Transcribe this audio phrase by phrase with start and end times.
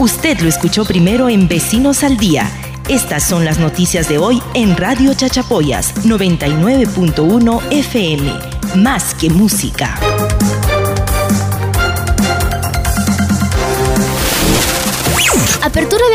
[0.00, 2.50] Usted lo escuchó primero en Vecinos al Día.
[2.88, 8.32] Estas son las noticias de hoy en Radio Chachapoyas 99.1 FM.
[8.76, 10.00] Más que música.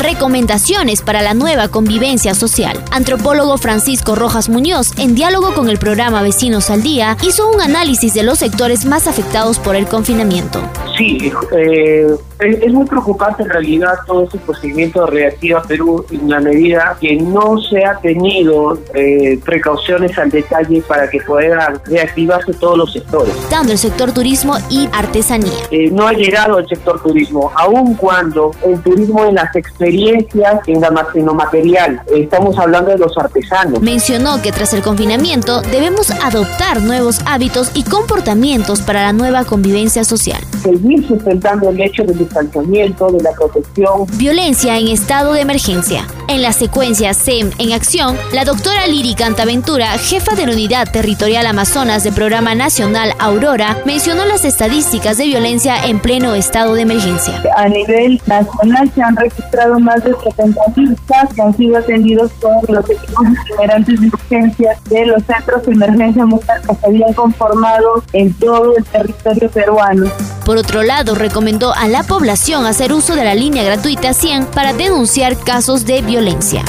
[0.00, 2.82] Recomendaciones para la nueva convivencia social.
[2.90, 8.14] Antropólogo Francisco Rojas Muñoz, en diálogo con el programa Vecinos al Día, hizo un análisis
[8.14, 10.62] de los sectores más afectados por el confinamiento.
[11.02, 16.38] Sí, eh, es muy preocupante en realidad todo este procedimiento de reactiva Perú en la
[16.38, 22.78] medida que no se ha tenido eh, precauciones al detalle para que puedan reactivarse todos
[22.78, 23.34] los sectores.
[23.50, 25.52] Dando el sector turismo y artesanía.
[25.72, 30.82] Eh, no ha llegado al sector turismo, aun cuando el turismo en las experiencias en,
[30.82, 33.80] la, en lo material, estamos hablando de los artesanos.
[33.80, 40.04] Mencionó que tras el confinamiento debemos adoptar nuevos hábitos y comportamientos para la nueva convivencia
[40.04, 40.40] social.
[40.62, 44.06] Seguir sustentando el hecho de distanciamiento, de la protección.
[44.16, 46.06] Violencia en estado de emergencia.
[46.28, 51.46] En la secuencia SEM en acción, la doctora Liri Cantaventura, jefa de la Unidad Territorial
[51.46, 57.42] Amazonas del Programa Nacional Aurora, mencionó las estadísticas de violencia en pleno estado de emergencia.
[57.56, 62.70] A nivel nacional se han registrado más de 70.000 casos que han sido atendidos por
[62.70, 68.02] los equipos generantes de urgencia de los centros de emergencia mujer que se habían conformado
[68.12, 70.10] en todo el territorio peruano.
[70.44, 74.72] Por otro lado, recomendó a la población hacer uso de la línea gratuita 100 para
[74.72, 76.64] denunciar casos de violencia.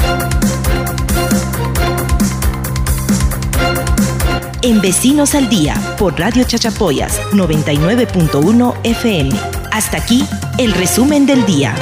[4.62, 9.32] En Vecinos al Día, por Radio Chachapoyas 99.1 FM.
[9.72, 10.24] Hasta aquí,
[10.58, 11.76] el resumen del día.